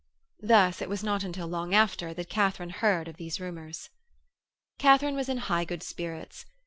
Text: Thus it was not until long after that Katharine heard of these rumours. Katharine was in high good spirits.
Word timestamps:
Thus 0.41 0.81
it 0.81 0.89
was 0.89 1.03
not 1.03 1.23
until 1.23 1.47
long 1.47 1.75
after 1.75 2.11
that 2.11 2.27
Katharine 2.27 2.71
heard 2.71 3.07
of 3.07 3.17
these 3.17 3.39
rumours. 3.39 3.91
Katharine 4.79 5.13
was 5.15 5.29
in 5.29 5.37
high 5.37 5.63
good 5.63 5.83
spirits. 5.83 6.47